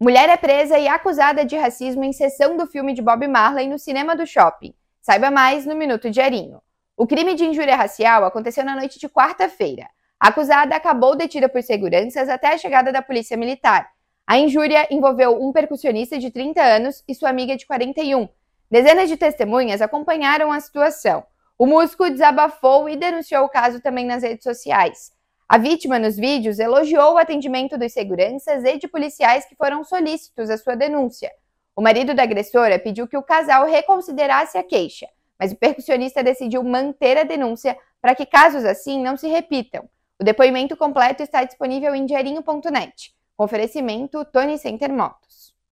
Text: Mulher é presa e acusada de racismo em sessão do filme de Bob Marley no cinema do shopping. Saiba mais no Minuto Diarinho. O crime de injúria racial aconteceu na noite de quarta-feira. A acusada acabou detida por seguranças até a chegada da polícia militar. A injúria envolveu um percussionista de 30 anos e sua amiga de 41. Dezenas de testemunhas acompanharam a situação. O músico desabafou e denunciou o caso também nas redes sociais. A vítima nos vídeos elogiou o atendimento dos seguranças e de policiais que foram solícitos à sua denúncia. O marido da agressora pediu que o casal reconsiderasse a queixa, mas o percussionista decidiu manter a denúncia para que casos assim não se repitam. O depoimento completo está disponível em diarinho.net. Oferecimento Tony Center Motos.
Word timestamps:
Mulher 0.00 0.28
é 0.28 0.36
presa 0.36 0.78
e 0.78 0.86
acusada 0.86 1.44
de 1.44 1.56
racismo 1.56 2.04
em 2.04 2.12
sessão 2.12 2.56
do 2.56 2.68
filme 2.68 2.94
de 2.94 3.02
Bob 3.02 3.26
Marley 3.26 3.66
no 3.66 3.80
cinema 3.80 4.14
do 4.14 4.24
shopping. 4.24 4.72
Saiba 5.00 5.28
mais 5.28 5.66
no 5.66 5.74
Minuto 5.74 6.08
Diarinho. 6.08 6.62
O 6.96 7.04
crime 7.04 7.34
de 7.34 7.44
injúria 7.44 7.74
racial 7.74 8.24
aconteceu 8.24 8.64
na 8.64 8.76
noite 8.76 8.96
de 9.00 9.08
quarta-feira. 9.08 9.88
A 10.20 10.28
acusada 10.28 10.76
acabou 10.76 11.16
detida 11.16 11.48
por 11.48 11.64
seguranças 11.64 12.28
até 12.28 12.54
a 12.54 12.58
chegada 12.58 12.92
da 12.92 13.02
polícia 13.02 13.36
militar. 13.36 13.90
A 14.24 14.38
injúria 14.38 14.86
envolveu 14.88 15.42
um 15.42 15.52
percussionista 15.52 16.16
de 16.16 16.30
30 16.30 16.62
anos 16.62 17.02
e 17.08 17.12
sua 17.12 17.30
amiga 17.30 17.56
de 17.56 17.66
41. 17.66 18.28
Dezenas 18.70 19.08
de 19.08 19.16
testemunhas 19.16 19.82
acompanharam 19.82 20.52
a 20.52 20.60
situação. 20.60 21.24
O 21.58 21.66
músico 21.66 22.08
desabafou 22.08 22.88
e 22.88 22.94
denunciou 22.94 23.44
o 23.44 23.48
caso 23.48 23.80
também 23.80 24.06
nas 24.06 24.22
redes 24.22 24.44
sociais. 24.44 25.10
A 25.50 25.56
vítima 25.56 25.98
nos 25.98 26.16
vídeos 26.16 26.58
elogiou 26.58 27.14
o 27.14 27.16
atendimento 27.16 27.78
dos 27.78 27.94
seguranças 27.94 28.62
e 28.64 28.76
de 28.76 28.86
policiais 28.86 29.46
que 29.46 29.56
foram 29.56 29.82
solícitos 29.82 30.50
à 30.50 30.58
sua 30.58 30.76
denúncia. 30.76 31.32
O 31.74 31.80
marido 31.80 32.14
da 32.14 32.22
agressora 32.22 32.78
pediu 32.78 33.08
que 33.08 33.16
o 33.16 33.22
casal 33.22 33.64
reconsiderasse 33.64 34.58
a 34.58 34.62
queixa, 34.62 35.08
mas 35.40 35.50
o 35.50 35.56
percussionista 35.56 36.22
decidiu 36.22 36.62
manter 36.62 37.16
a 37.16 37.22
denúncia 37.22 37.78
para 37.98 38.14
que 38.14 38.26
casos 38.26 38.62
assim 38.62 39.02
não 39.02 39.16
se 39.16 39.26
repitam. 39.26 39.88
O 40.20 40.24
depoimento 40.24 40.76
completo 40.76 41.22
está 41.22 41.42
disponível 41.44 41.94
em 41.94 42.04
diarinho.net. 42.04 43.14
Oferecimento 43.38 44.26
Tony 44.26 44.58
Center 44.58 44.92
Motos. 44.92 45.54